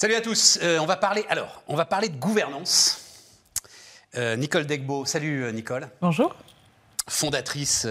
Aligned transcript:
Salut 0.00 0.14
à 0.14 0.20
tous. 0.20 0.60
Euh, 0.62 0.78
on 0.78 0.86
va 0.86 0.94
parler 0.94 1.24
alors, 1.28 1.60
on 1.66 1.74
va 1.74 1.84
parler 1.84 2.08
de 2.08 2.16
gouvernance. 2.16 3.00
Euh, 4.14 4.36
Nicole 4.36 4.64
Degbo, 4.64 5.04
salut 5.04 5.42
euh, 5.42 5.50
Nicole. 5.50 5.88
Bonjour. 6.00 6.36
Fondatrice 7.08 7.84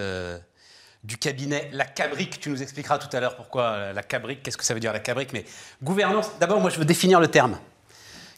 du 1.04 1.18
cabinet 1.18 1.70
La 1.74 1.84
Cabrique. 1.84 2.40
Tu 2.40 2.50
nous 2.50 2.62
expliqueras 2.64 2.98
tout 2.98 3.14
à 3.14 3.20
l'heure 3.20 3.36
pourquoi 3.36 3.92
la 3.92 4.04
Cabrique, 4.04 4.42
qu'est-ce 4.42 4.56
que 4.56 4.64
ça 4.64 4.74
veut 4.74 4.80
dire 4.80 4.94
la 4.94 5.02
Cabrique. 5.02 5.34
Mais 5.34 5.44
gouvernance, 5.84 6.32
d'abord, 6.40 6.62
moi 6.62 6.70
je 6.70 6.80
veux 6.80 6.86
définir 6.86 7.20
le 7.20 7.28
terme. 7.28 7.60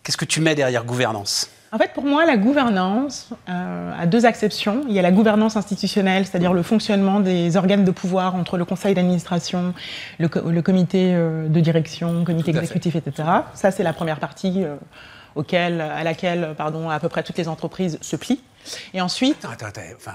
Qu'est-ce 0.02 0.18
que 0.18 0.26
tu 0.26 0.42
mets 0.42 0.56
derrière 0.56 0.84
gouvernance? 0.84 1.48
En 1.72 1.78
fait, 1.78 1.94
pour 1.94 2.04
moi, 2.04 2.26
la 2.26 2.38
gouvernance 2.38 3.30
a 3.48 4.06
deux 4.06 4.26
acceptions. 4.26 4.84
Il 4.88 4.94
y 4.94 5.00
a 5.00 5.02
la 5.02 5.12
gouvernance 5.12 5.56
institutionnelle, 5.56 6.26
c'est-à-dire 6.26 6.54
le 6.54 6.64
fonctionnement 6.64 7.20
des 7.20 7.58
organes 7.58 7.86
de 7.86 7.92
pouvoir 7.92 8.36
entre 8.36 8.58
le 8.58 8.66
conseil 8.66 8.96
d'administration, 8.96 9.74
le, 10.20 10.28
comité 10.62 11.14
de 11.14 11.60
direction, 11.60 12.20
le 12.20 12.26
comité 12.26 12.52
exécutif, 12.52 12.96
etc. 12.96 13.28
Ça, 13.54 13.72
c'est 13.72 13.84
la 13.84 13.94
première 13.94 14.20
partie 14.20 14.64
auquel, 15.36 15.82
à 15.82 16.04
laquelle 16.04 16.56
pardon, 16.58 16.90
à 16.90 17.00
peu 17.00 17.10
près 17.10 17.24
toutes 17.24 17.38
les 17.38 17.48
entreprises 17.48 17.98
se 18.02 18.16
plient. 18.16 18.42
Et 18.94 19.02
ensuite... 19.02 19.46
Attends, 19.46 19.68
attends, 19.68 19.82
enfin, 19.96 20.14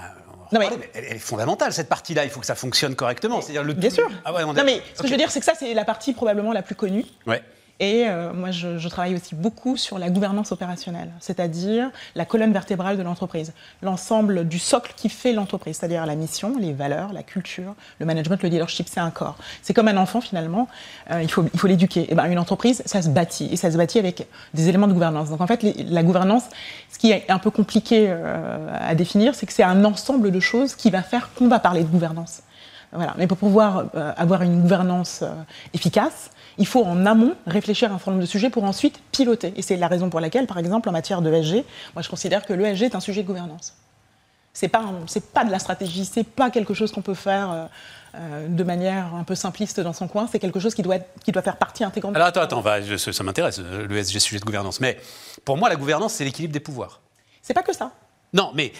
non, 0.51 0.59
mais... 0.59 0.69
elle, 0.93 1.05
est 1.05 1.19
fondamentale 1.19 1.73
cette 1.73 1.89
partie-là. 1.89 2.23
Il 2.23 2.29
faut 2.29 2.39
que 2.39 2.45
ça 2.45 2.55
fonctionne 2.55 2.95
correctement. 2.95 3.41
C'est-à-dire 3.41 3.63
le. 3.63 3.73
Bien 3.73 3.89
sûr. 3.89 4.09
Ah 4.23 4.31
non 4.31 4.53
mais 4.63 4.81
ce 4.93 5.01
que 5.01 5.07
je 5.07 5.11
veux 5.11 5.17
dire, 5.17 5.31
c'est 5.31 5.39
que 5.39 5.45
ça, 5.45 5.53
c'est 5.57 5.73
la 5.73 5.85
partie 5.85 6.13
probablement 6.13 6.53
la 6.53 6.61
plus 6.61 6.75
connue. 6.75 7.05
Ouais. 7.25 7.41
Et 7.81 8.05
euh, 8.07 8.31
moi, 8.31 8.51
je, 8.51 8.87
travaille 8.87 9.15
aussi 9.15 9.35
beaucoup 9.35 9.75
sur 9.75 9.99
la 9.99 10.09
gouvernance 10.09 10.53
opérationnelle, 10.53 11.11
c'est-à-dire 11.19 11.91
la 12.15 12.23
colonne 12.23 12.53
vertébrale 12.53 12.97
de 12.97 13.03
l'entreprise, 13.03 13.51
l'ensemble 13.81 14.47
du 14.47 14.59
socle 14.59 14.93
qui 14.95 15.09
fait 15.09 15.33
l'entreprise, 15.33 15.77
c'est-à-dire 15.77 16.05
la 16.05 16.15
mission, 16.15 16.57
les 16.57 16.71
valeurs, 16.71 17.11
la 17.11 17.23
culture, 17.23 17.75
le 17.99 18.05
management, 18.05 18.41
le 18.41 18.47
leadership, 18.47 18.87
c'est 18.89 19.01
un 19.01 19.11
corps. 19.11 19.35
C'est 19.61 19.73
comme 19.73 19.89
un 19.89 19.97
enfant 19.97 20.21
finalement, 20.21 20.69
euh, 21.11 21.21
il 21.21 21.29
faut 21.29 21.43
il 21.53 21.59
faut 21.59 21.67
l'éduquer. 21.67 22.09
Et 22.09 22.15
ben 22.15 22.25
une 22.31 22.39
entreprise, 22.39 22.81
ça 22.85 23.01
se 23.01 23.09
bâtit 23.09 23.49
et 23.51 23.57
ça 23.57 23.69
se 23.69 23.77
bâtit 23.77 23.99
avec 23.99 24.25
des 24.53 24.69
éléments 24.69 24.87
de 24.87 24.93
gouvernance. 24.93 25.29
Donc 25.29 25.41
en 25.41 25.47
fait, 25.47 25.61
la 25.89 26.03
gouvernance, 26.03 26.43
ce 26.89 26.97
qui 26.97 27.11
est 27.11 27.29
un 27.29 27.39
peu 27.39 27.51
compliqué 27.51 28.05
euh, 28.07 28.69
à 28.71 28.95
définir, 28.95 29.35
c'est 29.35 29.45
que 29.45 29.53
c'est 29.53 29.63
un 29.63 29.83
ensemble 29.83 30.31
de 30.31 30.39
choses 30.39 30.75
qui 30.75 30.91
va 30.91 31.01
faire 31.01 31.33
qu'on 31.33 31.49
va 31.49 31.59
parler 31.59 31.83
de 31.83 31.89
gouvernance. 31.89 32.41
Voilà. 32.95 33.13
Mais 33.17 33.27
pour 33.27 33.37
pouvoir 33.37 33.85
avoir 34.17 34.41
une 34.41 34.61
gouvernance 34.61 35.23
efficace, 35.73 36.31
il 36.57 36.67
faut 36.67 36.83
en 36.83 37.05
amont 37.05 37.35
réfléchir 37.47 37.91
à 37.91 37.95
un 37.95 37.97
certain 37.97 38.11
nombre 38.11 38.23
de 38.23 38.27
sujets 38.27 38.49
pour 38.49 38.63
ensuite 38.63 38.99
piloter. 39.11 39.53
Et 39.55 39.61
c'est 39.61 39.75
la 39.77 39.87
raison 39.87 40.09
pour 40.09 40.19
laquelle, 40.19 40.47
par 40.47 40.57
exemple, 40.57 40.89
en 40.89 40.91
matière 40.91 41.21
de 41.21 41.31
ESG, 41.31 41.65
moi 41.93 42.01
je 42.01 42.09
considère 42.09 42.45
que 42.45 42.53
l'ESG 42.53 42.83
est 42.83 42.95
un 42.95 42.99
sujet 42.99 43.23
de 43.23 43.27
gouvernance. 43.27 43.73
C'est 44.53 44.69
pas, 44.69 44.85
c'est 45.07 45.33
pas 45.33 45.43
de 45.43 45.51
la 45.51 45.59
stratégie, 45.59 46.05
c'est 46.05 46.23
pas 46.23 46.49
quelque 46.49 46.73
chose 46.73 46.91
qu'on 46.93 47.01
peut 47.01 47.13
faire 47.13 47.51
euh, 47.51 47.65
euh, 48.15 48.47
de 48.47 48.63
manière 48.63 49.13
un 49.13 49.25
peu 49.25 49.35
simpliste 49.35 49.81
dans 49.81 49.91
son 49.91 50.07
coin, 50.07 50.29
c'est 50.31 50.39
quelque 50.39 50.61
chose 50.61 50.73
qui 50.73 50.81
doit, 50.81 50.99
qui 51.25 51.33
doit 51.33 51.41
faire 51.41 51.57
partie 51.57 51.83
intégrante. 51.83 52.15
Alors 52.15 52.29
attends, 52.29 52.41
attends, 52.41 52.61
va, 52.61 52.77
ça 52.97 53.23
m'intéresse, 53.23 53.59
euh, 53.59 53.85
l'ESG, 53.87 54.19
sujet 54.19 54.39
de 54.39 54.45
gouvernance. 54.45 54.79
Mais 54.79 54.97
pour 55.43 55.57
moi, 55.57 55.67
la 55.67 55.75
gouvernance, 55.75 56.13
c'est 56.13 56.23
l'équilibre 56.23 56.53
des 56.53 56.61
pouvoirs. 56.61 57.01
C'est 57.41 57.53
pas 57.53 57.63
que 57.63 57.75
ça. 57.75 57.91
Non, 58.31 58.51
mais. 58.55 58.71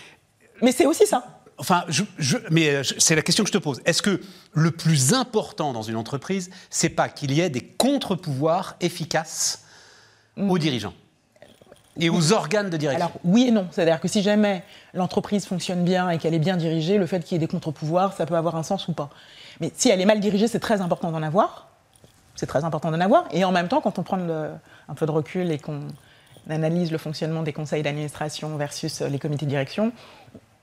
Mais 0.62 0.72
c'est 0.72 0.86
aussi 0.86 1.06
ça. 1.06 1.26
Enfin, 1.58 1.86
je, 1.88 2.04
mais 2.52 2.70
euh, 2.70 2.84
c'est 2.84 3.16
la 3.16 3.22
question 3.22 3.44
que 3.44 3.48
je 3.48 3.54
te 3.54 3.58
pose. 3.58 3.82
Est-ce 3.86 4.02
que 4.02 4.20
le 4.54 4.72
plus 4.72 5.14
important 5.14 5.72
dans 5.72 5.84
une 5.84 5.96
entreprise, 5.96 6.50
c'est 6.70 6.90
pas 6.90 7.08
qu'il 7.08 7.32
y 7.32 7.40
ait 7.40 7.50
des 7.50 7.62
contre-pouvoirs 7.62 8.76
efficaces 8.82 9.64
aux 10.38 10.58
dirigeants 10.58 10.94
et 11.98 12.10
aux 12.10 12.34
organes 12.34 12.70
de 12.70 12.76
direction? 12.76 13.06
Alors 13.06 13.18
oui 13.24 13.46
et 13.48 13.52
non. 13.52 13.68
C'est-à-dire 13.72 14.02
que 14.02 14.10
si 14.10 14.22
jamais 14.22 14.64
l'entreprise 14.94 15.46
fonctionne 15.46 15.86
bien 15.86 16.10
et 16.10 16.18
qu'elle 16.18 16.34
est 16.34 16.40
bien 16.40 16.58
dirigée, 16.58 16.98
le 16.98 17.06
fait 17.06 17.22
qu'il 17.24 17.36
y 17.36 17.38
ait 17.38 17.40
des 17.40 17.48
contre-pouvoirs, 17.48 18.14
ça 18.14 18.26
peut 18.26 18.36
avoir 18.36 18.58
un 18.58 18.64
sens 18.64 18.90
ou 18.90 18.94
pas. 18.94 19.10
Mais 19.62 19.72
si 19.76 19.90
elle 19.90 20.02
est 20.02 20.06
mal 20.06 20.20
dirigée, 20.20 20.50
c'est 20.50 20.60
très 20.60 20.82
important 20.82 21.12
d'en 21.12 21.24
avoir. 21.24 21.70
C'est 22.36 22.48
très 22.48 22.66
important 22.66 22.92
d'en 22.92 23.00
avoir. 23.00 23.26
Et 23.32 23.46
en 23.46 23.54
même 23.54 23.70
temps, 23.70 23.80
quand 23.80 23.98
on 23.98 24.04
prend 24.04 24.18
un 24.20 24.94
peu 24.94 25.06
de 25.06 25.12
recul 25.12 25.52
et 25.52 25.58
qu'on 25.58 25.88
analyse 26.50 26.92
le 26.92 26.98
fonctionnement 26.98 27.44
des 27.44 27.54
conseils 27.54 27.82
d'administration 27.82 28.58
versus 28.58 29.00
les 29.00 29.20
comités 29.20 29.46
de 29.46 29.50
direction, 29.52 29.94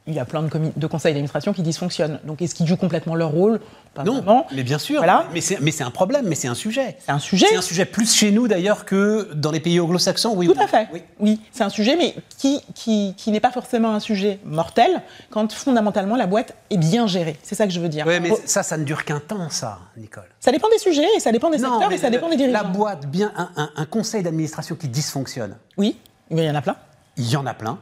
il 0.07 0.15
y 0.15 0.19
a 0.19 0.25
plein 0.25 0.43
de, 0.43 0.51
de 0.75 0.87
conseils 0.87 1.13
d'administration 1.13 1.53
qui 1.53 1.63
dysfonctionnent. 1.63 2.19
Donc, 2.25 2.43
est-ce 2.43 2.55
qu'ils 2.55 2.67
jouent 2.67 2.77
complètement 2.77 3.15
leur 3.15 3.31
rôle? 3.31 3.61
Pas 3.95 4.03
Non, 4.03 4.45
mais 4.53 4.63
bien 4.63 4.79
sûr. 4.79 4.99
Voilà. 4.99 5.27
Mais 5.33 5.41
c'est 5.41 5.85
un 5.85 5.91
problème, 5.91 6.27
mais 6.27 6.35
c'est 6.35 6.49
un 6.49 6.55
sujet. 6.55 6.97
C'est 6.99 7.13
un 7.13 7.19
sujet. 7.19 7.47
C'est 7.49 7.57
un 7.57 7.63
sujet 7.63 7.85
plus 7.85 8.13
chez 8.13 8.31
nous 8.31 8.49
d'ailleurs 8.49 8.85
que 8.85 9.33
dans 9.35 9.53
les 9.53 9.61
pays 9.61 9.79
anglo-saxons, 9.79 10.33
oui. 10.35 10.47
Tout 10.47 10.61
à 10.61 10.67
fait. 10.67 10.89
Oui, 10.93 11.03
oui. 11.21 11.41
c'est 11.53 11.63
un 11.63 11.69
sujet, 11.69 11.97
mais 11.97 12.17
qui, 12.39 12.61
qui, 12.75 13.15
qui 13.17 13.31
n'est 13.31 13.41
pas 13.41 13.53
forcément 13.53 13.95
un 13.95 14.01
sujet 14.01 14.41
mortel 14.45 15.03
quand 15.31 15.53
fondamentalement 15.53 16.17
la 16.17 16.27
boîte 16.27 16.55
est 16.71 16.79
bien 16.79 17.07
gérée. 17.07 17.37
C'est 17.43 17.55
ça 17.55 17.67
que 17.67 17.73
je 17.73 17.81
veux 17.81 17.89
dire. 17.89 18.05
Oui, 18.07 18.19
mais 18.21 18.33
ça, 18.45 18.63
ça 18.63 18.77
ne 18.77 18.85
dure 18.85 19.05
qu'un 19.05 19.21
temps, 19.21 19.51
ça, 19.51 19.79
Nicole. 19.97 20.29
Ça 20.41 20.51
dépend 20.51 20.69
des 20.69 20.79
sujets, 20.79 21.07
et 21.17 21.21
ça 21.21 21.31
dépend 21.31 21.51
des 21.51 21.59
secteurs, 21.59 21.93
et 21.93 21.99
ça 21.99 22.11
dépend 22.11 22.29
des 22.29 22.37
dirigeants. 22.37 22.63
La 22.63 22.65
boîte, 22.65 23.07
bien 23.07 23.33
un, 23.37 23.71
un, 23.77 23.87
conseil 23.87 24.23
d'administration 24.23 24.75
qui 24.75 24.89
dysfonctionne. 24.89 25.57
Oui, 25.77 25.99
mais 26.31 26.45
il 26.45 26.47
y 26.47 26.51
en 26.51 26.55
a 26.55 26.63
plein. 26.63 26.77
Il 27.17 27.29
y 27.29 27.37
en 27.37 27.47
a 27.47 27.55
plein, 27.55 27.79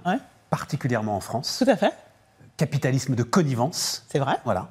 particulièrement 0.50 1.16
en 1.16 1.20
France. 1.20 1.62
Tout 1.64 1.70
à 1.70 1.76
fait 1.76 1.92
capitalisme 2.60 3.15
de 3.15 3.22
connivence. 3.22 4.04
C'est 4.12 4.19
vrai. 4.19 4.37
Voilà. 4.44 4.69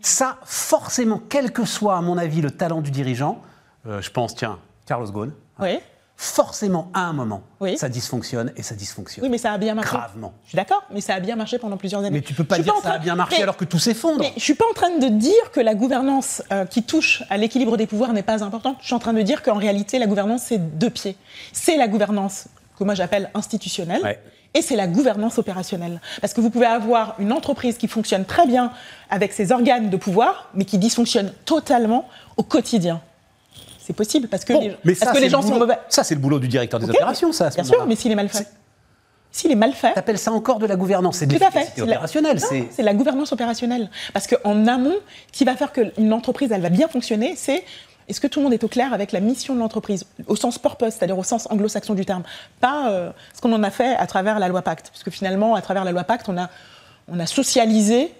Ça, 0.00 0.36
forcément, 0.44 1.20
quel 1.28 1.50
que 1.50 1.64
soit, 1.64 1.96
à 1.96 2.00
mon 2.00 2.16
avis, 2.16 2.40
le 2.40 2.52
talent 2.52 2.80
du 2.80 2.92
dirigeant, 2.92 3.42
euh, 3.86 4.00
je 4.00 4.10
pense, 4.12 4.36
tiens, 4.36 4.60
Carlos 4.86 5.10
Ghosn. 5.10 5.32
Oui. 5.58 5.80
Forcément, 6.16 6.90
à 6.94 7.02
un 7.06 7.12
moment, 7.12 7.42
ça 7.76 7.88
dysfonctionne 7.88 8.52
et 8.56 8.62
ça 8.62 8.76
dysfonctionne. 8.76 9.24
Oui, 9.24 9.30
mais 9.30 9.38
ça 9.38 9.52
a 9.52 9.58
bien 9.58 9.74
marché. 9.74 9.96
Gravement. 9.96 10.32
Je 10.44 10.50
suis 10.50 10.56
d'accord, 10.56 10.84
mais 10.92 11.00
ça 11.00 11.14
a 11.14 11.20
bien 11.20 11.36
marché 11.36 11.58
pendant 11.58 11.76
plusieurs 11.76 12.00
années. 12.00 12.10
Mais 12.10 12.22
tu 12.22 12.34
peux 12.34 12.44
pas 12.44 12.58
dire 12.58 12.74
que 12.74 12.82
ça 12.82 12.92
a 12.92 12.98
bien 12.98 13.14
marché 13.14 13.42
alors 13.42 13.56
que 13.56 13.64
tout 13.64 13.78
s'effondre. 13.78 14.20
Mais 14.20 14.32
je 14.36 14.42
suis 14.42 14.54
pas 14.54 14.64
en 14.68 14.74
train 14.74 14.98
de 14.98 15.08
dire 15.08 15.52
que 15.52 15.60
la 15.60 15.74
gouvernance 15.74 16.42
euh, 16.50 16.66
qui 16.66 16.82
touche 16.82 17.22
à 17.30 17.36
l'équilibre 17.36 17.76
des 17.76 17.86
pouvoirs 17.86 18.12
n'est 18.12 18.24
pas 18.24 18.42
importante. 18.42 18.78
Je 18.80 18.86
suis 18.86 18.94
en 18.94 18.98
train 18.98 19.12
de 19.12 19.22
dire 19.22 19.42
qu'en 19.42 19.58
réalité, 19.58 20.00
la 20.00 20.06
gouvernance, 20.06 20.42
c'est 20.46 20.78
deux 20.78 20.90
pieds. 20.90 21.16
C'est 21.52 21.76
la 21.76 21.86
gouvernance 21.86 22.48
que 22.78 22.84
moi 22.84 22.94
j'appelle 22.94 23.30
institutionnelle 23.34 24.18
et 24.54 24.62
c'est 24.62 24.76
la 24.76 24.86
gouvernance 24.86 25.38
opérationnelle. 25.38 26.00
Parce 26.20 26.32
que 26.32 26.40
vous 26.40 26.50
pouvez 26.50 26.66
avoir 26.66 27.16
une 27.18 27.32
entreprise 27.32 27.76
qui 27.76 27.88
fonctionne 27.88 28.24
très 28.24 28.46
bien 28.46 28.72
avec 29.10 29.32
ses 29.32 29.52
organes 29.52 29.90
de 29.90 29.96
pouvoir, 29.96 30.50
mais 30.54 30.64
qui 30.64 30.78
dysfonctionne 30.78 31.32
totalement 31.44 32.08
au 32.36 32.42
quotidien. 32.42 33.00
C'est 33.78 33.92
possible 33.92 34.28
parce 34.28 34.44
que, 34.44 34.52
les, 34.52 34.76
mais 34.84 34.94
ça, 34.94 35.12
que 35.12 35.18
les 35.18 35.30
gens 35.30 35.42
sont 35.42 35.58
mauvais. 35.58 35.78
Ça, 35.88 36.04
c'est 36.04 36.14
le 36.14 36.20
boulot 36.20 36.38
du 36.38 36.48
directeur 36.48 36.78
des 36.78 36.90
opérations, 36.90 37.32
ça. 37.32 37.46
À 37.46 37.50
bien 37.50 37.64
sûr, 37.64 37.86
mais 37.86 37.96
s'il 37.96 38.12
est 38.12 38.16
mal 38.16 38.28
fait. 38.28 38.46
S'il 39.30 39.50
est 39.50 39.56
mal 39.56 39.72
fait. 39.72 39.92
T'appelles 39.92 40.18
ça 40.18 40.32
encore 40.32 40.58
de 40.58 40.66
la 40.66 40.76
gouvernance 40.76 41.18
C'est 41.18 41.26
de 41.26 41.32
l'efficacité 41.32 41.82
opérationnelle. 41.82 42.40
C'est 42.40 42.82
la 42.82 42.94
gouvernance 42.94 43.32
opérationnelle. 43.32 43.90
Parce 44.12 44.26
qu'en 44.26 44.66
amont, 44.66 44.96
ce 45.32 45.38
qui 45.38 45.44
va 45.44 45.56
faire 45.56 45.72
qu'une 45.72 46.12
entreprise, 46.12 46.50
elle 46.52 46.62
va 46.62 46.70
bien 46.70 46.88
fonctionner, 46.88 47.34
c'est 47.36 47.64
est-ce 48.08 48.20
que 48.20 48.26
tout 48.26 48.40
le 48.40 48.44
monde 48.44 48.54
est 48.54 48.64
au 48.64 48.68
clair 48.68 48.92
avec 48.92 49.12
la 49.12 49.20
mission 49.20 49.54
de 49.54 49.60
l'entreprise, 49.60 50.04
au 50.26 50.36
sens 50.36 50.58
purpose, 50.58 50.94
c'est-à-dire 50.94 51.18
au 51.18 51.24
sens 51.24 51.46
anglo-saxon 51.50 51.94
du 51.94 52.04
terme 52.04 52.22
Pas 52.60 52.90
euh, 52.90 53.10
ce 53.34 53.40
qu'on 53.40 53.52
en 53.52 53.62
a 53.62 53.70
fait 53.70 53.94
à 53.96 54.06
travers 54.06 54.38
la 54.38 54.48
loi 54.48 54.62
Pacte? 54.62 54.90
Parce 54.90 55.02
que 55.02 55.10
finalement, 55.10 55.54
à 55.54 55.62
travers 55.62 55.84
la 55.84 55.92
loi 55.92 56.04
Pacte, 56.04 56.28
on 56.28 56.38
a, 56.38 56.48
on 57.08 57.20
a 57.20 57.26
socialisé 57.26 58.12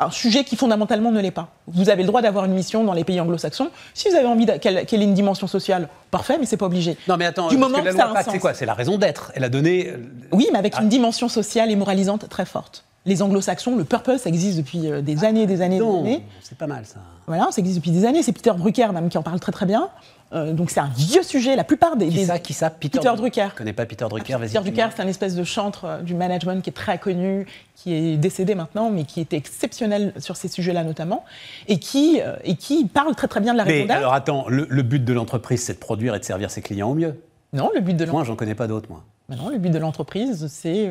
un 0.00 0.10
sujet 0.10 0.42
qui 0.42 0.56
fondamentalement 0.56 1.12
ne 1.12 1.20
l'est 1.20 1.30
pas. 1.30 1.48
Vous 1.68 1.88
avez 1.88 2.02
le 2.02 2.08
droit 2.08 2.20
d'avoir 2.20 2.44
une 2.44 2.52
mission 2.52 2.82
dans 2.82 2.92
les 2.92 3.04
pays 3.04 3.20
anglo-saxons. 3.20 3.70
Si 3.94 4.08
vous 4.08 4.16
avez 4.16 4.26
envie 4.26 4.46
qu'elle 4.58 4.76
ait 4.76 5.04
une 5.04 5.14
dimension 5.14 5.46
sociale, 5.46 5.88
parfait, 6.10 6.36
mais 6.38 6.46
c'est 6.46 6.56
pas 6.56 6.66
obligé. 6.66 6.96
Non, 7.06 7.16
mais 7.16 7.26
attends, 7.26 7.48
du 7.48 7.56
moment 7.56 7.78
que 7.78 7.84
la 7.84 7.92
loi 7.92 8.14
Pacte, 8.14 8.30
c'est 8.32 8.38
quoi? 8.38 8.54
C'est 8.54 8.66
la 8.66 8.74
raison 8.74 8.98
d'être. 8.98 9.30
Elle 9.34 9.44
a 9.44 9.48
donné. 9.48 9.88
Euh, 9.88 9.98
oui, 10.32 10.48
mais 10.52 10.58
avec 10.58 10.74
ah. 10.76 10.82
une 10.82 10.88
dimension 10.88 11.28
sociale 11.28 11.70
et 11.70 11.76
moralisante 11.76 12.28
très 12.28 12.44
forte 12.44 12.84
les 13.06 13.22
anglo-saxons, 13.22 13.76
le 13.76 13.84
purpose, 13.84 14.22
ça 14.22 14.30
existe 14.30 14.56
depuis 14.56 14.90
euh, 14.90 15.02
des 15.02 15.24
années, 15.24 15.46
des 15.46 15.60
années, 15.60 15.78
des 15.78 15.84
années. 15.84 16.24
C'est 16.40 16.56
pas 16.56 16.66
mal 16.66 16.86
ça. 16.86 17.00
Voilà, 17.26 17.48
ça 17.50 17.60
existe 17.60 17.78
depuis 17.78 17.90
des 17.90 18.06
années. 18.06 18.22
C'est 18.22 18.32
Peter 18.32 18.52
Drucker 18.56 18.88
même 18.92 19.08
qui 19.08 19.18
en 19.18 19.22
parle 19.22 19.40
très 19.40 19.52
très 19.52 19.66
bien. 19.66 19.90
Euh, 20.32 20.52
donc 20.52 20.70
c'est 20.70 20.80
un 20.80 20.90
vieux 20.96 21.22
sujet. 21.22 21.54
La 21.54 21.64
plupart 21.64 21.96
des. 21.96 22.08
Qui 22.08 22.24
ça 22.24 22.38
Qui 22.38 22.54
ça 22.54 22.70
Peter, 22.70 23.00
Drucker. 23.16 23.48
Je 23.50 23.58
connais 23.58 23.74
pas 23.74 23.84
Peter 23.84 24.06
Drucker. 24.08 24.38
Peter 24.40 24.58
Drucker, 24.58 24.88
c'est 24.96 25.02
un 25.02 25.08
espèce 25.08 25.34
de 25.34 25.44
chantre 25.44 25.84
euh, 25.84 26.00
du 26.00 26.14
management 26.14 26.62
qui 26.62 26.70
est 26.70 26.74
très 26.74 26.98
connu, 26.98 27.46
qui 27.76 27.92
est 27.92 28.16
décédé 28.16 28.54
maintenant, 28.54 28.90
mais 28.90 29.04
qui 29.04 29.20
était 29.20 29.36
exceptionnel 29.36 30.14
sur 30.16 30.36
ces 30.36 30.48
sujets-là 30.48 30.82
notamment, 30.82 31.24
et 31.68 31.78
qui 31.78 32.20
et 32.42 32.56
qui 32.56 32.86
parle 32.86 33.14
très 33.14 33.28
très 33.28 33.40
bien 33.40 33.52
de 33.52 33.58
la 33.58 33.64
Mais 33.66 33.90
alors 33.90 34.14
attends, 34.14 34.46
le, 34.48 34.82
but 34.82 35.04
de 35.04 35.12
l'entreprise, 35.12 35.62
c'est 35.62 35.74
de 35.74 35.78
produire 35.78 36.14
et 36.14 36.18
de 36.18 36.24
servir 36.24 36.50
ses 36.50 36.62
clients 36.62 36.90
au 36.90 36.94
mieux? 36.94 37.20
Non, 37.52 37.70
le 37.74 37.80
but 37.80 37.94
de 37.94 38.04
l'entreprise. 38.04 38.12
Moi, 38.12 38.24
j'en 38.24 38.36
connais 38.36 38.54
pas 38.54 38.66
d'autres, 38.66 38.88
moi. 38.88 39.02
non, 39.28 39.50
le 39.50 39.58
but 39.58 39.70
de 39.70 39.78
l'entreprise, 39.78 40.46
c'est 40.48 40.90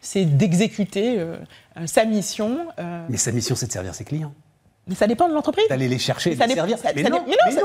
c'est 0.00 0.24
d'exécuter 0.24 1.18
euh, 1.18 1.36
sa 1.86 2.04
mission. 2.04 2.66
Euh. 2.78 3.04
Mais 3.08 3.16
sa 3.16 3.32
mission, 3.32 3.54
c'est 3.54 3.66
de 3.66 3.72
servir 3.72 3.94
ses 3.94 4.04
clients. 4.04 4.32
Mais 4.86 4.94
ça 4.94 5.06
dépend 5.06 5.28
de 5.28 5.34
l'entreprise. 5.34 5.68
D'aller 5.68 5.88
les 5.88 5.98
chercher, 5.98 6.34
ça 6.34 6.46
les 6.46 6.54
servir. 6.54 6.76
mais, 6.96 7.02
non, 7.04 7.18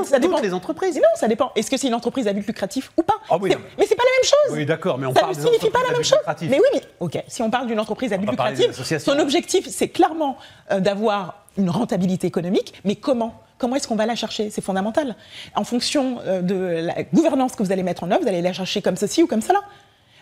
ça, 0.04 0.18
dépend. 0.20 0.38
les 0.38 0.52
entreprises. 0.52 0.94
Mais 0.94 1.00
non, 1.00 1.08
ça 1.16 1.26
dépend. 1.26 1.50
Est-ce 1.56 1.70
que 1.70 1.76
c'est 1.76 1.88
une 1.88 1.94
entreprise 1.94 2.28
à 2.28 2.32
but 2.32 2.46
lucratif 2.46 2.92
ou 2.96 3.02
pas? 3.02 3.14
Oh 3.30 3.38
oui, 3.40 3.50
Mais 3.78 3.86
c'est 3.86 3.96
pas 3.96 4.04
la 4.04 4.16
même 4.16 4.24
chose. 4.24 4.56
Oui, 4.56 4.66
d'accord, 4.66 4.98
mais 4.98 5.06
on 5.06 5.14
ça 5.14 5.20
parle 5.22 5.34
ne 5.34 5.40
signifie 5.40 5.70
pas 5.70 5.80
la 5.82 5.92
même 5.92 6.04
chose. 6.04 6.18
Mais 6.42 6.58
oui, 6.58 6.66
mais 6.74 6.82
ok. 7.00 7.24
Si 7.26 7.42
on 7.42 7.50
parle 7.50 7.66
d'une 7.66 7.80
entreprise 7.80 8.12
à 8.12 8.18
but 8.18 8.30
lucratif, 8.30 8.70
son 8.98 9.18
objectif, 9.18 9.66
c'est 9.68 9.88
clairement 9.88 10.36
euh, 10.70 10.78
d'avoir 10.78 11.46
une 11.56 11.70
rentabilité 11.70 12.26
économique. 12.26 12.74
Mais 12.84 12.96
comment? 12.96 13.42
Comment 13.58 13.76
est-ce 13.76 13.88
qu'on 13.88 13.96
va 13.96 14.06
la 14.06 14.14
chercher? 14.14 14.50
C'est 14.50 14.60
fondamental. 14.60 15.16
En 15.54 15.64
fonction 15.64 16.18
de 16.42 16.54
la 16.54 17.02
gouvernance 17.04 17.56
que 17.56 17.62
vous 17.62 17.72
allez 17.72 17.82
mettre 17.82 18.04
en 18.04 18.10
œuvre, 18.10 18.22
vous 18.22 18.28
allez 18.28 18.42
la 18.42 18.52
chercher 18.52 18.82
comme 18.82 18.96
ceci 18.96 19.22
ou 19.22 19.26
comme 19.26 19.40
cela. 19.40 19.60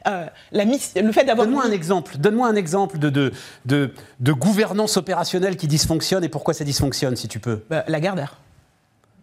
Euh, 0.07 0.27
le 0.53 1.13
fait 1.13 1.25
d'avoir. 1.25 1.47
Donne-moi 1.47 1.65
un 1.65 1.71
exemple. 1.71 2.19
Donne-moi 2.19 2.49
un 2.49 2.57
exemple 2.57 2.99
de, 2.99 3.33
de, 3.65 4.33
gouvernance 4.33 4.97
opérationnelle 4.97 5.57
qui 5.57 5.67
dysfonctionne 5.67 6.25
et 6.25 6.29
pourquoi 6.29 6.55
ça 6.55 6.65
dysfonctionne, 6.65 7.17
si 7.17 7.29
tu 7.29 7.41
peux. 7.41 7.65
Bah, 7.71 7.85
la 7.89 8.01
Gardère. 8.01 8.39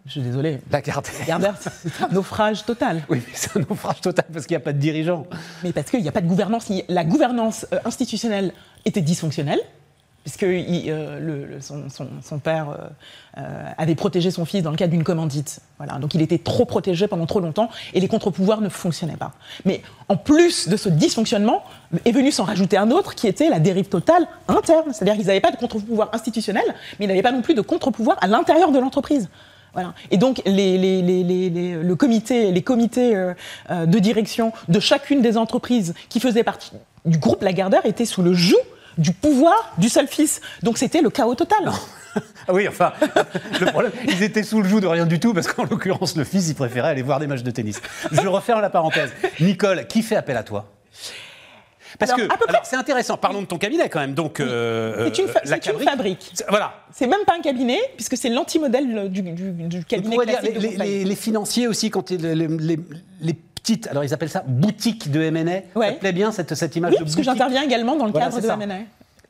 Je 0.04 0.10
suis 0.10 0.20
désolé. 0.20 0.58
Lagardère. 0.70 1.12
Lagardère, 1.20 1.54
c'est 1.60 2.02
un 2.02 2.08
naufrage 2.08 2.64
total. 2.64 3.02
Oui, 3.08 3.22
mais 3.24 3.32
c'est 3.34 3.56
un 3.56 3.60
naufrage 3.60 4.00
total 4.00 4.24
parce 4.32 4.46
qu'il 4.46 4.56
n'y 4.56 4.62
a 4.62 4.64
pas 4.64 4.72
de 4.72 4.78
dirigeant. 4.78 5.26
Mais 5.62 5.72
parce 5.72 5.90
qu'il 5.90 6.02
n'y 6.02 6.08
a 6.08 6.12
pas 6.12 6.20
de 6.20 6.26
gouvernance. 6.26 6.70
La 6.88 7.04
gouvernance 7.04 7.66
euh, 7.72 7.78
institutionnelle 7.84 8.52
était 8.84 9.00
dysfonctionnelle 9.00 9.60
puisque 10.22 10.44
euh, 10.44 11.58
son, 11.60 12.38
père 12.38 12.70
euh, 12.70 12.76
euh, 13.38 13.64
avait 13.76 13.94
protégé 13.94 14.30
son 14.30 14.44
fils 14.44 14.62
dans 14.62 14.70
le 14.70 14.76
cadre 14.76 14.92
d'une 14.92 15.04
commandite. 15.04 15.60
Voilà. 15.78 15.98
Donc 15.98 16.14
il 16.14 16.22
était 16.22 16.38
trop 16.38 16.64
protégé 16.64 17.08
pendant 17.08 17.26
trop 17.26 17.40
longtemps 17.40 17.70
et 17.92 18.00
les 18.00 18.08
contre-pouvoirs 18.08 18.60
ne 18.60 18.68
fonctionnaient 18.68 19.16
pas. 19.16 19.32
Mais 19.64 19.82
en 20.08 20.16
plus 20.16 20.68
de 20.68 20.76
ce 20.76 20.88
dysfonctionnement, 20.88 21.64
est 22.04 22.12
venu 22.12 22.30
s'en 22.30 22.44
rajouter 22.44 22.76
un 22.78 22.90
autre 22.90 23.14
qui 23.14 23.26
était 23.26 23.50
la 23.50 23.58
dérive 23.58 23.88
totale 23.88 24.26
interne. 24.48 24.92
C'est-à-dire 24.92 25.14
qu'ils 25.14 25.26
n'avaient 25.26 25.40
pas 25.40 25.50
de 25.50 25.56
contre-pouvoir 25.56 26.10
institutionnel, 26.12 26.64
mais 26.98 27.04
ils 27.04 27.08
n'avaient 27.08 27.22
pas 27.22 27.32
non 27.32 27.42
plus 27.42 27.54
de 27.54 27.60
contre-pouvoir 27.60 28.16
à 28.20 28.28
l'intérieur 28.28 28.72
de 28.72 28.78
l'entreprise. 28.78 29.28
Voilà. 29.74 29.94
Et 30.10 30.18
donc, 30.18 30.42
les, 30.46 30.78
le 30.78 31.94
comité, 31.94 32.50
les 32.52 32.62
comités 32.62 33.14
de 33.70 33.98
direction 33.98 34.52
de 34.68 34.80
chacune 34.80 35.22
des 35.22 35.36
entreprises 35.36 35.94
qui 36.08 36.20
faisaient 36.20 36.44
partie 36.44 36.72
du 37.04 37.18
groupe 37.18 37.42
Lagardère 37.42 37.84
étaient 37.84 38.04
sous 38.04 38.22
le 38.22 38.32
joug 38.32 38.56
du 38.98 39.12
pouvoir 39.12 39.72
du 39.78 39.88
seul 39.88 40.06
fils. 40.06 40.40
Donc 40.62 40.78
c'était 40.78 41.00
le 41.00 41.10
chaos 41.10 41.34
total. 41.34 41.72
Ah 42.48 42.52
oui, 42.52 42.66
enfin, 42.66 42.92
le 43.60 43.66
problème, 43.66 43.92
ils 44.08 44.22
étaient 44.22 44.42
sous 44.42 44.60
le 44.60 44.68
joug 44.68 44.80
de 44.80 44.86
rien 44.88 45.06
du 45.06 45.20
tout, 45.20 45.32
parce 45.32 45.46
qu'en 45.46 45.64
l'occurrence, 45.64 46.16
le 46.16 46.24
fils, 46.24 46.48
il 46.48 46.54
préférait 46.56 46.88
aller 46.88 47.02
voir 47.02 47.20
des 47.20 47.28
matchs 47.28 47.44
de 47.44 47.50
tennis. 47.52 47.80
Je 48.10 48.26
referme 48.26 48.60
la 48.60 48.68
parenthèse. 48.68 49.12
Nicole, 49.38 49.86
qui 49.86 50.02
fait 50.02 50.16
appel 50.16 50.36
à 50.36 50.42
toi? 50.42 50.66
Parce 51.98 52.10
alors, 52.12 52.26
que 52.26 52.34
c'est 52.64 52.76
intéressant. 52.76 53.16
Parlons 53.16 53.42
de 53.42 53.46
ton 53.46 53.58
cabinet 53.58 53.88
quand 53.88 54.00
même. 54.00 54.14
Donc 54.14 54.40
euh, 54.40 55.10
c'est 55.14 55.22
une, 55.22 55.28
fa 55.28 55.40
une, 55.44 55.84
fabrique. 55.84 56.32
Voilà. 56.48 56.74
C'est 56.90 57.06
même 57.06 57.24
pas 57.26 57.34
un 57.34 57.42
cabinet 57.42 57.78
puisque 57.96 58.16
c'est 58.16 58.28
l'antimodèle 58.28 59.10
du, 59.10 59.22
du, 59.22 59.52
du, 59.52 59.84
cabinet 59.84 60.16
classique. 60.16 60.58
Dire, 60.58 60.60
les, 60.60 60.76
les, 60.76 61.04
les, 61.04 61.16
financiers 61.16 61.68
aussi 61.68 61.90
quand 61.90 62.10
les, 62.10 62.34
les 62.34 63.38
alors 63.90 64.04
ils 64.04 64.12
appellent 64.12 64.28
ça 64.28 64.44
boutique 64.46 65.10
de 65.10 65.22
M&A. 65.22 65.78
Ouais. 65.78 65.88
Ça 65.88 65.92
te 65.92 66.00
plaît 66.00 66.12
bien 66.12 66.32
cette, 66.32 66.54
cette 66.54 66.76
image 66.76 66.92
oui, 66.92 66.98
de 66.98 67.04
parce 67.04 67.16
que 67.16 67.22
j'interviens 67.22 67.62
également 67.62 67.96
dans 67.96 68.06
le 68.06 68.12
voilà, 68.12 68.30
cadre 68.30 68.40
de 68.40 68.62
M&A. 68.62 68.78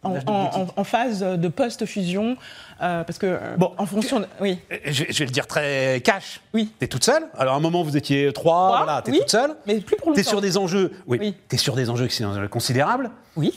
En, 0.04 0.16
en, 0.26 0.66
en, 0.74 0.84
phase 0.84 1.20
de 1.20 1.46
post-fusion, 1.46 2.36
euh, 2.82 3.04
parce 3.04 3.18
que 3.18 3.26
euh, 3.26 3.56
bon, 3.56 3.72
en 3.78 3.86
fonction, 3.86 4.18
de, 4.18 4.26
oui. 4.40 4.58
Je, 4.86 5.04
je, 5.08 5.18
vais 5.20 5.26
le 5.26 5.30
dire 5.30 5.46
très 5.46 6.00
cash. 6.04 6.40
Oui. 6.52 6.72
T'es 6.80 6.88
toute 6.88 7.04
seule. 7.04 7.22
Alors 7.38 7.54
à 7.54 7.56
un 7.56 7.60
moment 7.60 7.84
vous 7.84 7.96
étiez 7.96 8.32
trois, 8.32 8.66
trois 8.66 8.84
voilà, 8.84 9.02
t'es 9.02 9.12
oui, 9.12 9.20
toute 9.20 9.30
seule. 9.30 9.54
Mais 9.64 9.78
plus 9.78 9.94
pour 9.94 10.12
T'es 10.12 10.24
sur 10.24 10.40
des 10.40 10.58
enjeux, 10.58 10.90
oui. 11.06 11.18
oui. 11.20 11.36
T'es 11.46 11.56
sur 11.56 11.76
des 11.76 11.88
enjeux 11.88 12.08
qui 12.08 12.16
sont 12.16 12.48
considérables. 12.50 13.12
Oui. 13.36 13.54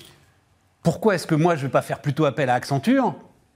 Pourquoi 0.84 1.16
est-ce 1.16 1.26
que 1.26 1.34
moi 1.34 1.56
je 1.56 1.64
vais 1.64 1.72
pas 1.72 1.82
faire 1.82 1.98
plutôt 1.98 2.26
appel 2.26 2.48
à 2.52 2.54
Accenture, 2.54 3.16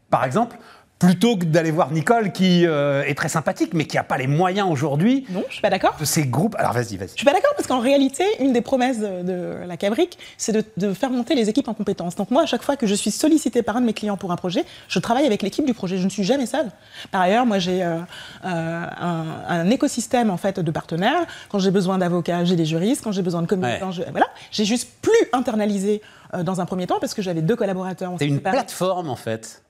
par 0.09 0.23
exemple, 0.23 0.57
plutôt 0.99 1.37
que 1.37 1.45
d'aller 1.45 1.71
voir 1.71 1.91
Nicole 1.91 2.33
qui 2.33 2.67
euh, 2.67 3.03
est 3.03 3.15
très 3.15 3.29
sympathique 3.29 3.73
mais 3.73 3.85
qui 3.85 3.95
n'a 3.95 4.03
pas 4.03 4.17
les 4.17 4.27
moyens 4.27 4.67
aujourd'hui. 4.69 5.25
Non, 5.29 5.43
je 5.47 5.53
suis 5.53 5.61
pas 5.61 5.69
d'accord. 5.69 5.95
De 5.97 6.03
ces 6.05 6.27
groupes. 6.27 6.55
Alors 6.59 6.73
vas-y, 6.73 6.97
vas-y. 6.97 7.09
Je 7.09 7.15
suis 7.15 7.25
pas 7.25 7.31
d'accord 7.31 7.53
parce 7.55 7.67
qu'en 7.67 7.79
réalité, 7.79 8.25
une 8.39 8.51
des 8.51 8.61
promesses 8.61 8.99
de, 8.99 9.23
de 9.23 9.65
la 9.65 9.77
Cabrique, 9.77 10.19
c'est 10.37 10.51
de, 10.51 10.63
de, 10.75 10.93
faire 10.93 11.09
monter 11.09 11.35
les 11.35 11.47
équipes 11.47 11.69
en 11.69 11.73
compétences. 11.73 12.15
Donc 12.15 12.31
moi, 12.31 12.43
à 12.43 12.45
chaque 12.45 12.63
fois 12.63 12.75
que 12.75 12.85
je 12.85 12.95
suis 12.95 13.11
sollicitée 13.11 13.63
par 13.63 13.77
un 13.77 13.81
de 13.81 13.85
mes 13.85 13.93
clients 13.93 14.17
pour 14.17 14.31
un 14.33 14.35
projet, 14.35 14.65
je 14.89 14.99
travaille 14.99 15.25
avec 15.25 15.41
l'équipe 15.41 15.65
du 15.65 15.73
projet. 15.73 15.97
Je 15.97 16.03
ne 16.03 16.09
suis 16.09 16.25
jamais 16.25 16.45
seule. 16.45 16.69
Par 17.11 17.21
ailleurs, 17.21 17.45
moi 17.45 17.59
j'ai 17.59 17.81
euh, 17.81 17.99
euh, 18.45 18.85
un, 18.99 19.25
un, 19.47 19.69
écosystème 19.69 20.29
en 20.29 20.37
fait 20.37 20.59
de 20.59 20.71
partenaires. 20.71 21.25
Quand 21.47 21.59
j'ai 21.59 21.71
besoin 21.71 21.97
d'avocats, 21.97 22.43
j'ai 22.43 22.57
des 22.57 22.65
juristes. 22.65 23.03
Quand 23.03 23.13
j'ai 23.13 23.21
besoin 23.21 23.41
de 23.41 23.47
communicants, 23.47 23.87
ouais. 23.87 24.03
je... 24.05 24.11
voilà. 24.11 24.27
J'ai 24.51 24.65
juste 24.65 24.89
plus 25.01 25.29
internalisé 25.31 26.01
dans 26.43 26.59
un 26.59 26.65
premier 26.65 26.87
temps 26.87 26.99
parce 26.99 27.13
que 27.13 27.21
j'avais 27.21 27.41
deux 27.41 27.55
collaborateurs. 27.55 28.13
C'est 28.19 28.27
une 28.27 28.41
plateforme 28.41 29.09
en 29.09 29.15
fait. 29.15 29.63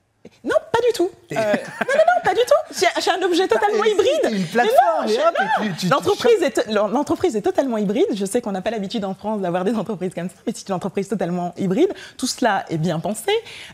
Non, 0.44 0.56
du 0.90 0.96
tout. 0.96 1.10
Euh, 1.32 1.36
non, 1.36 1.40
non, 1.40 2.04
non, 2.06 2.22
pas 2.24 2.34
du 2.34 2.40
tout. 2.40 2.86
J'ai 3.00 3.10
un 3.10 3.22
objet 3.24 3.46
totalement 3.46 3.84
hybride. 3.84 4.32
Une 4.32 4.44
plateforme. 4.44 5.06
L'entreprise 5.90 6.42
est, 6.42 6.66
l'entreprise 6.70 7.36
est 7.36 7.42
totalement 7.42 7.78
hybride. 7.78 8.06
Je 8.14 8.24
sais 8.24 8.40
qu'on 8.40 8.52
n'a 8.52 8.62
pas 8.62 8.70
l'habitude 8.70 9.04
en 9.04 9.14
France 9.14 9.40
d'avoir 9.40 9.64
des 9.64 9.74
entreprises 9.74 10.12
comme 10.14 10.28
ça, 10.28 10.34
mais 10.46 10.52
c'est 10.54 10.68
une 10.68 10.74
entreprise 10.74 11.08
totalement 11.08 11.54
hybride. 11.58 11.92
Tout 12.16 12.26
cela 12.26 12.64
est 12.68 12.78
bien 12.78 12.98
pensé. 13.00 13.30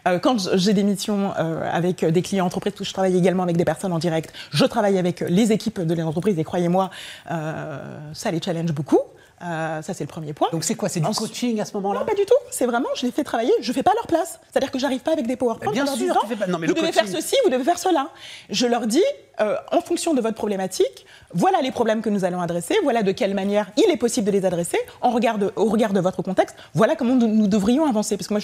Euh, 0.07 0.19
quand 0.19 0.57
j'ai 0.57 0.73
des 0.73 0.83
missions 0.83 1.33
euh, 1.39 1.69
avec 1.73 2.05
des 2.05 2.23
clients 2.23 2.47
entreprises, 2.47 2.75
je 2.81 2.93
travaille 2.93 3.17
également 3.17 3.43
avec 3.43 3.57
des 3.57 3.65
personnes 3.65 3.93
en 3.93 3.99
direct. 3.99 4.33
Je 4.51 4.65
travaille 4.65 4.99
avec 4.99 5.21
les 5.21 5.53
équipes 5.53 5.81
de 5.81 5.95
l'entreprise 5.95 6.39
et 6.39 6.45
croyez-moi, 6.45 6.91
ça 7.27 8.31
les 8.31 8.41
challenge 8.43 8.73
beaucoup. 8.73 9.01
Euh, 9.43 9.83
ça, 9.83 9.93
c'est 9.93 10.05
le 10.05 10.09
premier 10.09 10.33
point. 10.33 10.49
Donc, 10.51 10.65
c'est 10.65 10.75
quoi? 10.75 10.89
C'est 10.89 11.01
du 11.01 11.07
Ensuite, 11.07 11.29
coaching 11.29 11.61
à 11.61 11.65
ce 11.65 11.75
moment-là? 11.75 12.01
Non, 12.01 12.07
pas 12.07 12.15
du 12.15 12.25
tout. 12.25 12.35
C'est 12.51 12.67
vraiment, 12.67 12.89
je 12.95 13.05
les 13.05 13.13
fais 13.13 13.25
travailler, 13.25 13.53
je 13.61 13.69
ne 13.69 13.75
fais 13.75 13.83
pas 13.83 13.93
leur 13.95 14.07
place. 14.07 14.41
C'est-à-dire 14.51 14.71
que 14.71 14.79
j'arrive 14.79 15.01
pas 15.01 15.13
avec 15.13 15.27
des 15.27 15.37
PowerPoint. 15.37 15.73
Bien 15.73 15.87
sûr, 15.87 15.97
disant, 15.97 16.15
pas... 16.39 16.47
non, 16.47 16.59
mais 16.59 16.67
vous 16.67 16.75
devez 16.75 16.87
coaching... 16.87 17.07
faire 17.07 17.21
ceci, 17.21 17.37
vous 17.45 17.51
devez 17.51 17.65
faire 17.65 17.79
cela. 17.79 18.09
Je 18.49 18.67
leur 18.67 18.87
dis, 18.87 19.05
euh, 19.41 19.57
en 19.71 19.83
fonction 19.83 20.15
de 20.15 20.23
votre 20.23 20.37
problématique, 20.37 21.05
voilà 21.35 21.61
les 21.61 21.71
problèmes 21.71 22.01
que 22.01 22.09
nous 22.09 22.25
allons 22.25 22.41
adresser, 22.41 22.75
voilà 22.83 23.03
de 23.03 23.13
quelle 23.13 23.35
manière 23.35 23.71
il 23.77 23.91
est 23.91 23.99
possible 23.99 24.27
de 24.27 24.33
les 24.33 24.47
adresser, 24.47 24.79
en 25.03 25.11
regard 25.11 25.37
de, 25.37 25.53
au 25.57 25.67
regard 25.67 25.93
de 25.93 26.01
votre 26.01 26.23
contexte, 26.23 26.57
voilà 26.73 26.97
comment 26.97 27.15
nous, 27.15 27.27
nous 27.27 27.47
devrions 27.47 27.85
avancer. 27.85 28.17
Parce 28.17 28.29
que 28.29 28.35
moi, 28.35 28.41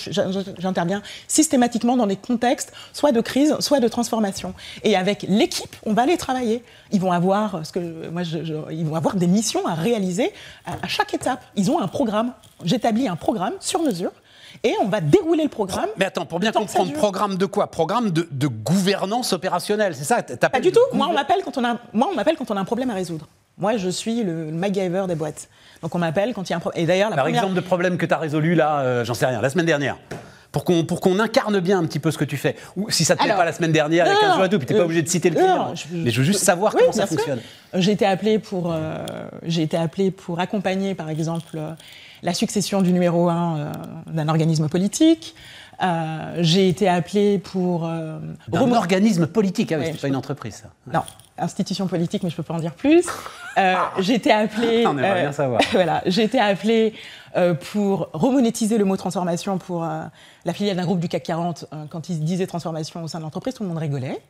j'interviens 0.59 1.01
systématiquement 1.29 1.97
dans 1.97 2.07
des 2.07 2.17
contextes, 2.17 2.75
soit 2.93 3.13
de 3.13 3.23
crise, 3.23 3.57
soit 3.61 3.81
de 3.81 3.89
transformation. 3.89 4.53
Et 4.85 4.95
avec 4.95 5.25
l'équipe, 5.27 5.75
on 5.87 5.95
va 5.95 6.03
aller 6.03 6.19
travailler. 6.19 6.63
Ils 6.91 7.01
vont 7.01 7.13
avoir, 7.13 7.65
ce 7.65 7.73
que, 7.73 8.09
moi, 8.11 8.23
je, 8.23 8.45
je, 8.45 8.55
ils 8.71 8.85
vont 8.85 8.97
avoir 8.97 9.17
des 9.17 9.27
missions 9.27 9.67
à 9.67 9.75
réaliser 9.75 10.31
à, 10.67 10.82
à 10.83 10.89
chaque 10.89 11.15
étape. 11.15 11.43
Ils 11.57 11.71
ont 11.71 11.81
un 11.81 11.89
programme. 11.89 12.33
J'établis 12.65 13.09
un 13.09 13.17
programme 13.17 13.55
sur 13.61 13.83
mesure 13.83 14.11
et 14.65 14.75
on 14.81 14.89
va 14.89 15.01
dérouler 15.01 15.45
le 15.45 15.49
programme. 15.49 15.89
Mais 15.97 16.05
attends, 16.05 16.27
pour 16.27 16.41
bien 16.41 16.53
comprendre, 16.53 16.93
programme 16.93 17.37
de 17.37 17.47
quoi? 17.47 17.69
Programme 17.69 18.11
de, 18.11 18.29
de, 18.31 18.47
gouvernance 18.47 19.33
opérationnelle, 19.33 19.95
c'est 19.95 20.05
ça? 20.05 20.23
Pas 20.23 20.61
du 20.61 20.73
tout. 20.73 20.81
Moi, 20.93 21.07
on 21.09 21.15
m'appelle 21.15 21.41
quand 21.45 21.57
on 21.59 21.65
a, 21.65 21.79
moi, 21.93 22.09
on 22.11 22.15
m'appelle 22.15 22.37
quand 22.37 22.51
on 22.51 22.57
a 22.57 22.61
un 22.61 22.65
problème 22.65 22.91
à 22.91 22.95
résoudre. 22.95 23.27
Moi, 23.59 23.77
je 23.77 23.89
suis 23.89 24.23
le, 24.23 24.51
MacGyver 24.51 25.05
des 25.09 25.15
boîtes. 25.15 25.49
Donc, 25.83 25.95
on 25.95 25.99
m'appelle 25.99 26.33
quand 26.35 26.49
il 26.49 26.51
y 26.51 26.55
a 26.55 26.57
un 26.57 26.61
problème. 26.61 26.83
Et 26.83 26.87
d'ailleurs, 26.87 27.11
Par 27.11 27.25
première... 27.25 27.43
exemple 27.43 27.57
de 27.57 27.61
problème 27.61 27.99
que 27.99 28.07
tu 28.07 28.15
as 28.15 28.19
résolu 28.19 28.55
là, 28.55 28.81
euh, 28.81 29.05
j'en 29.05 29.15
sais 29.15 29.27
rien, 29.27 29.41
la 29.41 29.51
semaine 29.51 29.67
dernière 29.67 29.97
pour 30.53 30.65
qu'on 30.65 30.85
pour 30.85 31.01
qu'on 31.01 31.19
incarne 31.19 31.59
bien 31.61 31.79
un 31.79 31.85
petit 31.85 31.99
peu 31.99 32.11
ce 32.11 32.19
que 32.19 32.25
tu 32.25 32.37
fais. 32.37 32.57
Ou 32.77 32.91
si 32.91 33.05
ça 33.05 33.17
te 33.17 33.23
plaît 33.23 33.35
pas 33.35 33.45
la 33.45 33.53
semaine 33.53 33.73
dernière, 33.73 34.07
il 34.07 34.11
y 34.11 34.13
a 34.13 34.21
15 34.21 34.35
jours 34.37 34.45
et 34.45 34.49
tout, 34.51 34.59
puis 34.59 34.67
t'es 34.67 34.75
pas 34.75 34.85
obligé 34.85 35.03
de 35.03 35.09
citer 35.09 35.31
le 35.31 35.37
client. 35.37 35.69
Non, 35.69 35.75
je, 35.75 35.85
mais 35.93 36.11
je 36.11 36.19
veux 36.19 36.27
juste 36.27 36.45
savoir 36.45 36.75
oui, 36.75 36.83
comment 36.83 36.93
ça 36.93 37.07
fonctionne. 37.07 37.41
J'ai 37.75 37.93
été 37.93 38.05
appelé 38.05 38.39
pour 38.39 38.71
euh, 38.71 38.99
j'ai 39.45 39.63
été 39.63 39.79
appelé 39.79 40.11
pour 40.11 40.39
accompagner 40.41 40.95
par 40.95 41.09
exemple 41.09 41.57
euh, 41.57 41.73
la 42.23 42.35
succession 42.35 42.83
du 42.83 42.93
numéro 42.93 43.31
1 43.31 43.57
euh, 43.57 43.73
d'un 44.09 44.29
organisme 44.29 44.69
politique. 44.69 45.35
J'ai 46.39 46.69
été 46.69 46.89
appelé 46.89 47.39
pour. 47.39 47.87
Un 47.87 48.21
organisme 48.73 49.27
politique, 49.27 49.73
ah 49.73 49.79
oui, 49.79 49.87
ouais, 49.87 49.93
c'est 49.93 50.01
pas 50.01 50.09
une 50.09 50.17
entreprise, 50.17 50.55
ça. 50.63 50.69
Ouais. 50.87 50.93
Non, 50.93 51.03
institution 51.39 51.89
politique, 51.89 52.23
mais 52.23 52.31
je 52.31 52.37
peux 52.37 52.45
pas 52.45 52.55
en 52.55 52.61
dire 52.61 52.75
plus. 52.75 53.05
J'ai 53.99 54.15
été 54.15 54.31
appelé. 54.31 54.85
On 54.87 54.97
aimerait 54.97 55.23
bien 55.23 55.33
savoir. 55.33 55.61
voilà, 55.73 56.03
j'ai 56.07 56.23
été 56.23 56.39
appelé 56.39 56.95
pour 57.61 58.09
remonétiser 58.13 58.79
le 58.79 58.85
mot 58.85 58.97
transformation 58.97 59.59
pour 59.59 59.83
la 59.83 60.53
filiale 60.53 60.77
d'un 60.77 60.85
groupe 60.85 61.01
du 61.01 61.09
CAC 61.09 61.23
40. 61.23 61.67
quand 61.91 62.09
ils 62.09 62.21
disaient 62.21 62.47
transformation 62.47 63.03
au 63.03 63.09
sein 63.09 63.19
de 63.19 63.25
l'entreprise, 63.25 63.55
tout 63.55 63.63
le 63.63 63.69
monde 63.69 63.79
rigolait. 63.79 64.21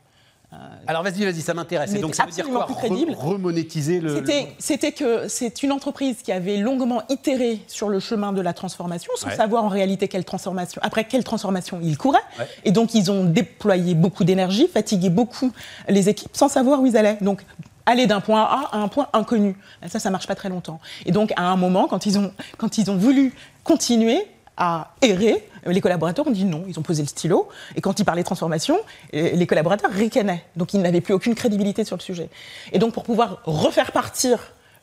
Alors 0.87 1.03
vas-y, 1.03 1.25
vas-y, 1.25 1.41
ça 1.41 1.55
m'intéresse. 1.55 1.95
Et 1.95 1.99
donc 1.99 2.15
ça 2.15 2.27
veut 2.27 2.31
dire 2.31 2.49
quoi 2.49 2.67
plus 2.67 2.75
crédible. 2.75 3.15
Remonétiser 3.17 4.01
le. 4.01 4.23
C'était 4.59 4.91
le... 4.91 4.93
que 4.93 5.29
c'est 5.29 5.63
une 5.63 5.73
entreprise 5.73 6.17
qui 6.23 6.31
avait 6.31 6.59
longuement 6.59 7.03
itéré 7.09 7.61
sur 7.69 7.89
le 7.89 8.01
chemin 8.01 8.33
de 8.33 8.41
la 8.41 8.53
transformation, 8.53 9.13
sans 9.17 9.29
ouais. 9.29 9.37
savoir 9.37 9.65
en 9.65 9.69
réalité 9.69 10.09
quelle 10.09 10.25
transformation, 10.25 10.81
après 10.85 11.05
quelle 11.05 11.25
transformation 11.25 11.81
ils 11.83 11.97
couraient. 11.97 12.19
Ouais. 12.39 12.47
Et 12.65 12.73
donc 12.73 12.95
ils 12.95 13.11
ont 13.11 13.25
déployé 13.25 13.95
beaucoup 13.95 14.25
d'énergie, 14.25 14.69
fatigué 14.69 15.09
beaucoup 15.09 15.53
les 15.89 16.09
équipes, 16.09 16.37
sans 16.37 16.49
savoir 16.49 16.83
où 16.83 16.87
ils 16.87 16.97
allaient. 16.97 17.19
Donc 17.23 17.45
aller 17.87 18.07
d'un 18.07 18.21
point 18.21 18.43
A 18.43 18.71
à 18.73 18.79
un 18.79 18.89
point 18.89 19.09
inconnu. 19.13 19.57
Ça, 19.89 19.99
ça 19.99 20.11
marche 20.11 20.27
pas 20.27 20.35
très 20.35 20.49
longtemps. 20.49 20.81
Et 21.07 21.13
donc 21.13 21.33
à 21.37 21.43
un 21.43 21.57
moment, 21.57 21.89
quand 21.89 22.07
ils 22.07 22.19
ont, 22.19 22.33
quand 22.59 22.79
ils 22.79 22.91
ont 22.91 22.97
voulu 22.97 23.35
continuer 23.65 24.27
à 24.57 24.93
errer, 25.01 25.49
les 25.67 25.81
collaborateurs 25.81 26.27
ont 26.27 26.31
dit 26.31 26.45
non, 26.45 26.65
ils 26.69 26.79
ont 26.79 26.83
posé 26.83 27.03
le 27.03 27.09
stylo. 27.09 27.49
Et 27.77 27.81
quand 27.81 27.99
ils 27.99 28.05
parlaient 28.05 28.23
transformation, 28.23 28.79
les 29.13 29.47
collaborateurs 29.47 29.91
ricanaient. 29.91 30.45
Donc 30.57 30.75
ils 30.75 30.81
n'avaient 30.81 31.01
plus 31.01 31.15
aucune 31.15 31.35
crédibilité 31.35 31.85
sur 31.85 31.97
le 31.97 32.03
sujet. 32.03 32.29
Et 32.73 32.79
donc 32.79 32.93
pour 32.93 33.05
pouvoir 33.05 33.39
refaire 33.45 33.93
partir 33.93 34.39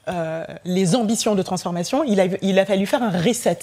euh, 0.08 0.44
les 0.66 0.96
ambitions 0.96 1.36
de 1.36 1.42
transformation, 1.44 2.04
il 2.04 2.20
a, 2.20 2.26
il 2.42 2.58
a 2.58 2.66
fallu 2.66 2.86
faire 2.86 3.04
un 3.04 3.12
reset. 3.12 3.60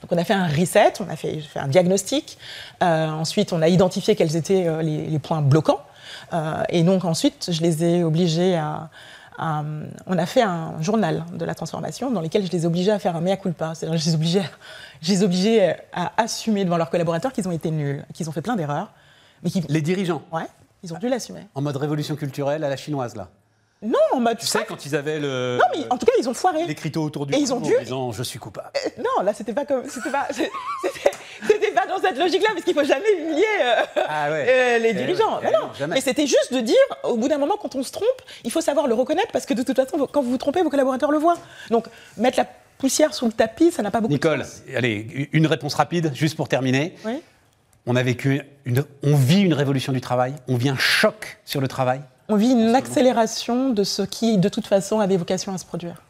Donc 0.00 0.12
on 0.12 0.18
a 0.18 0.24
fait 0.24 0.34
un 0.34 0.46
reset, 0.46 0.92
on 1.00 1.08
a 1.08 1.16
fait, 1.16 1.40
un 1.56 1.68
diagnostic. 1.68 2.38
Euh, 2.82 3.08
ensuite, 3.08 3.52
on 3.52 3.62
a 3.62 3.68
identifié 3.68 4.14
quels 4.14 4.36
étaient 4.36 4.66
euh, 4.66 4.82
les, 4.82 5.18
points 5.18 5.40
bloquants. 5.42 5.80
Euh, 6.32 6.62
et 6.68 6.82
donc 6.82 7.04
ensuite, 7.04 7.50
je 7.52 7.62
les 7.62 7.84
ai 7.84 8.04
obligés 8.04 8.56
à, 8.56 8.90
à, 9.38 9.62
on 10.06 10.18
a 10.18 10.26
fait 10.26 10.42
un 10.42 10.80
journal 10.82 11.24
de 11.32 11.44
la 11.44 11.54
transformation 11.54 12.10
dans 12.10 12.20
lequel 12.20 12.44
je 12.46 12.50
les 12.50 12.64
ai 12.64 12.66
obligés 12.66 12.90
à 12.90 12.98
faire 12.98 13.16
un 13.16 13.20
mea 13.20 13.36
culpa. 13.36 13.74
C'est-à-dire 13.74 13.98
je 13.98 14.04
les 14.06 14.14
obligés, 14.14 14.42
je 15.00 15.12
les 15.12 15.22
obligés 15.22 15.74
à 15.92 16.12
assumer 16.16 16.64
devant 16.64 16.76
leurs 16.76 16.90
collaborateurs 16.90 17.32
qu'ils 17.32 17.48
ont 17.48 17.52
été 17.52 17.70
nuls, 17.70 18.04
qu'ils 18.14 18.28
ont 18.28 18.32
fait 18.32 18.42
plein 18.42 18.56
d'erreurs. 18.56 18.92
Mais 19.42 19.50
qui... 19.50 19.62
Les 19.68 19.82
dirigeants 19.82 20.22
Ouais, 20.32 20.46
ils 20.82 20.92
ont 20.92 20.98
dû 20.98 21.08
l'assumer. 21.08 21.46
En 21.54 21.62
mode 21.62 21.76
révolution 21.76 22.16
culturelle 22.16 22.64
à 22.64 22.68
la 22.68 22.76
chinoise, 22.76 23.14
là 23.14 23.28
non, 23.80 23.98
en 24.12 24.20
mode. 24.20 24.38
Tu 24.38 24.46
sais, 24.46 24.64
quand 24.66 24.84
ils 24.84 24.96
avaient 24.96 25.20
le. 25.20 25.58
Non, 25.58 25.66
mais 25.72 25.86
en 25.90 25.98
tout 25.98 26.06
cas, 26.06 26.12
ils 26.18 26.28
ont 26.28 26.34
foiré. 26.34 26.66
L'écriteau 26.66 27.04
autour 27.04 27.26
du 27.26 27.34
et 27.34 27.38
ils 27.38 27.52
ont 27.52 27.60
dû... 27.60 27.76
en 27.76 27.80
disant 27.80 28.12
je 28.12 28.22
suis 28.24 28.38
coupable. 28.38 28.70
Euh, 28.76 28.88
non, 28.98 29.22
là, 29.24 29.32
c'était 29.32 29.52
pas 29.52 29.64
comme. 29.64 29.88
C'était 29.88 30.10
pas. 30.10 30.26
C'était 30.32 31.07
pas 31.07 31.07
dans 32.00 32.08
cette 32.08 32.18
logique-là, 32.18 32.48
parce 32.52 32.64
qu'il 32.64 32.74
ne 32.74 32.80
faut 32.80 32.86
jamais 32.86 33.12
humilier 33.18 33.44
euh, 33.62 34.02
Ah 34.08 34.30
ouais. 34.30 34.46
euh, 34.48 34.78
les 34.78 34.90
Eh 34.90 34.94
dirigeants. 34.94 35.36
ouais, 35.36 35.40
Mais 35.44 35.48
eh 35.50 35.52
non. 35.60 35.66
non, 35.68 35.74
jamais. 35.78 35.94
Mais 35.96 36.00
c'était 36.00 36.26
juste 36.26 36.52
de 36.52 36.60
dire, 36.60 36.76
au 37.04 37.16
bout 37.16 37.28
d'un 37.28 37.38
moment, 37.38 37.56
quand 37.60 37.74
on 37.74 37.82
se 37.82 37.92
trompe, 37.92 38.06
il 38.44 38.50
faut 38.50 38.60
savoir 38.60 38.86
le 38.86 38.94
reconnaître, 38.94 39.32
parce 39.32 39.46
que 39.46 39.54
de 39.54 39.62
toute 39.62 39.76
façon, 39.76 40.06
quand 40.10 40.22
vous 40.22 40.30
vous 40.30 40.38
trompez, 40.38 40.62
vos 40.62 40.70
collaborateurs 40.70 41.10
le 41.10 41.18
voient. 41.18 41.38
Donc, 41.70 41.86
mettre 42.16 42.38
la 42.38 42.46
poussière 42.78 43.12
sous 43.14 43.26
le 43.26 43.32
tapis, 43.32 43.70
ça 43.72 43.82
n'a 43.82 43.90
pas 43.90 44.00
beaucoup 44.00 44.12
Nicole, 44.14 44.38
de 44.38 44.44
sens. 44.44 44.62
allez, 44.76 45.28
une 45.32 45.46
réponse 45.46 45.74
rapide, 45.74 46.12
juste 46.14 46.36
pour 46.36 46.48
terminer. 46.48 46.94
Oui. 47.04 47.20
On 47.86 47.96
a 47.96 48.02
vécu 48.02 48.42
une, 48.66 48.84
on 49.02 49.16
vit 49.16 49.40
une 49.40 49.54
révolution 49.54 49.92
du 49.92 50.00
travail, 50.00 50.34
on 50.46 50.56
vit 50.56 50.68
un 50.68 50.76
choc 50.76 51.38
sur 51.44 51.60
le 51.60 51.68
travail, 51.68 52.00
On 52.28 52.36
vit 52.36 52.50
une 52.50 52.74
accélération 52.74 53.70
de 53.70 53.82
ce 53.82 54.02
qui, 54.02 54.36
de 54.38 54.48
toute 54.50 54.66
façon, 54.66 55.00
avait 55.00 55.16
vocation 55.16 55.54
à 55.54 55.58
se 55.58 55.64
produire. 55.64 56.02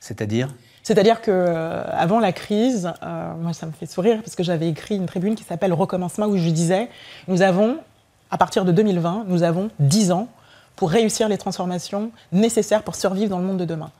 c'est-à-dire? 0.00 0.48
C'est-à-dire 0.82 1.20
que 1.20 1.30
euh, 1.30 1.82
avant 1.92 2.20
la 2.20 2.32
crise, 2.32 2.92
euh, 3.02 3.34
moi 3.34 3.52
ça 3.52 3.66
me 3.66 3.72
fait 3.72 3.86
sourire 3.86 4.20
parce 4.22 4.34
que 4.34 4.42
j'avais 4.42 4.68
écrit 4.68 4.96
une 4.96 5.06
tribune 5.06 5.34
qui 5.34 5.44
s'appelle 5.44 5.72
Recommencement 5.72 6.26
où 6.26 6.36
je 6.36 6.48
disais 6.48 6.88
nous 7.28 7.42
avons, 7.42 7.78
à 8.30 8.38
partir 8.38 8.64
de 8.64 8.72
2020, 8.72 9.24
nous 9.28 9.42
avons 9.42 9.70
10 9.78 10.12
ans 10.12 10.28
pour 10.76 10.90
réussir 10.90 11.28
les 11.28 11.36
transformations 11.36 12.10
nécessaires 12.32 12.82
pour 12.82 12.94
survivre 12.94 13.30
dans 13.30 13.38
le 13.38 13.44
monde 13.44 13.58
de 13.58 13.66
demain. 13.66 13.90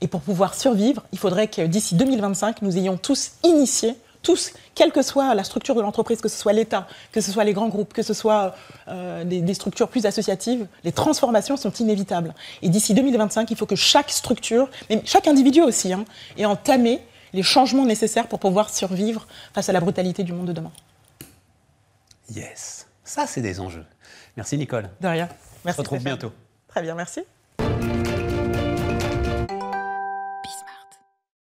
Et 0.00 0.06
pour 0.06 0.20
pouvoir 0.20 0.54
survivre, 0.54 1.02
il 1.12 1.18
faudrait 1.18 1.48
que 1.48 1.62
d'ici 1.62 1.94
2025, 1.94 2.62
nous 2.62 2.78
ayons 2.78 2.96
tous 2.96 3.32
initié, 3.44 3.96
tous, 4.22 4.52
quelle 4.74 4.92
que 4.92 5.02
soit 5.02 5.34
la 5.34 5.44
structure 5.44 5.74
de 5.74 5.80
l'entreprise, 5.80 6.20
que 6.20 6.28
ce 6.28 6.38
soit 6.38 6.52
l'État, 6.52 6.86
que 7.12 7.20
ce 7.20 7.32
soit 7.32 7.44
les 7.44 7.52
grands 7.52 7.68
groupes, 7.68 7.92
que 7.92 8.02
ce 8.02 8.14
soit 8.14 8.54
euh, 8.88 9.24
des, 9.24 9.40
des 9.40 9.54
structures 9.54 9.88
plus 9.88 10.06
associatives, 10.06 10.66
les 10.84 10.92
transformations 10.92 11.56
sont 11.56 11.72
inévitables. 11.72 12.34
Et 12.62 12.68
d'ici 12.68 12.94
2025, 12.94 13.50
il 13.50 13.56
faut 13.56 13.66
que 13.66 13.76
chaque 13.76 14.10
structure, 14.10 14.68
mais 14.88 15.02
chaque 15.04 15.26
individu 15.26 15.62
aussi, 15.62 15.92
hein, 15.92 16.04
ait 16.36 16.44
entamé 16.44 17.00
les 17.32 17.42
changements 17.42 17.86
nécessaires 17.86 18.26
pour 18.28 18.40
pouvoir 18.40 18.70
survivre 18.70 19.26
face 19.54 19.68
à 19.68 19.72
la 19.72 19.80
brutalité 19.80 20.22
du 20.22 20.32
monde 20.32 20.46
de 20.46 20.52
demain. 20.52 20.72
Yes. 22.34 22.86
Ça, 23.04 23.26
c'est 23.26 23.40
des 23.40 23.60
enjeux. 23.60 23.84
Merci 24.36 24.56
Nicole. 24.56 24.88
De 25.00 25.08
rien. 25.08 25.28
On 25.30 25.36
Merci. 25.64 25.76
se 25.76 25.80
retrouve 25.82 26.02
bientôt. 26.04 26.32
Très 26.68 26.82
bien, 26.82 26.94
merci. 26.94 27.20